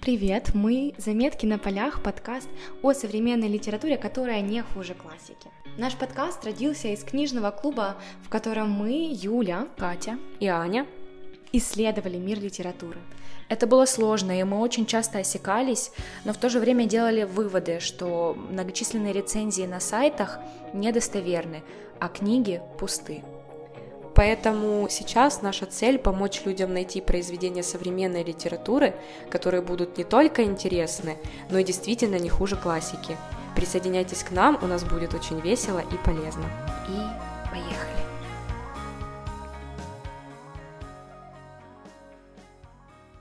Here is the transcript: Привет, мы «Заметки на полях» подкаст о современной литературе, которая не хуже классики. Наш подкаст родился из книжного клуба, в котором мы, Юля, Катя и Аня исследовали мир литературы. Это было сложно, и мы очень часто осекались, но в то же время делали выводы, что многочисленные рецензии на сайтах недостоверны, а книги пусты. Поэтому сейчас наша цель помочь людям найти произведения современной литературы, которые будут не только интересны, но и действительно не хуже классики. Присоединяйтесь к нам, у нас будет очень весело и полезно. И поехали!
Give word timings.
Привет, 0.00 0.54
мы 0.54 0.94
«Заметки 0.96 1.44
на 1.44 1.58
полях» 1.58 2.02
подкаст 2.02 2.48
о 2.80 2.94
современной 2.94 3.48
литературе, 3.48 3.98
которая 3.98 4.40
не 4.40 4.62
хуже 4.62 4.94
классики. 4.94 5.50
Наш 5.76 5.94
подкаст 5.94 6.42
родился 6.42 6.88
из 6.88 7.04
книжного 7.04 7.50
клуба, 7.50 7.96
в 8.24 8.30
котором 8.30 8.70
мы, 8.70 9.10
Юля, 9.12 9.68
Катя 9.76 10.18
и 10.38 10.46
Аня 10.46 10.86
исследовали 11.52 12.16
мир 12.16 12.40
литературы. 12.40 12.98
Это 13.50 13.66
было 13.66 13.84
сложно, 13.84 14.40
и 14.40 14.42
мы 14.42 14.60
очень 14.60 14.86
часто 14.86 15.18
осекались, 15.18 15.92
но 16.24 16.32
в 16.32 16.38
то 16.38 16.48
же 16.48 16.60
время 16.60 16.86
делали 16.86 17.24
выводы, 17.24 17.78
что 17.80 18.34
многочисленные 18.50 19.12
рецензии 19.12 19.66
на 19.66 19.80
сайтах 19.80 20.38
недостоверны, 20.72 21.62
а 21.98 22.08
книги 22.08 22.62
пусты. 22.78 23.22
Поэтому 24.20 24.86
сейчас 24.90 25.40
наша 25.40 25.64
цель 25.64 25.98
помочь 25.98 26.42
людям 26.44 26.74
найти 26.74 27.00
произведения 27.00 27.62
современной 27.62 28.22
литературы, 28.22 28.94
которые 29.30 29.62
будут 29.62 29.96
не 29.96 30.04
только 30.04 30.44
интересны, 30.44 31.16
но 31.48 31.58
и 31.58 31.64
действительно 31.64 32.16
не 32.16 32.28
хуже 32.28 32.56
классики. 32.56 33.16
Присоединяйтесь 33.56 34.22
к 34.22 34.30
нам, 34.30 34.58
у 34.60 34.66
нас 34.66 34.84
будет 34.84 35.14
очень 35.14 35.40
весело 35.40 35.78
и 35.78 35.96
полезно. 36.04 36.44
И 36.86 37.50
поехали! 37.50 38.19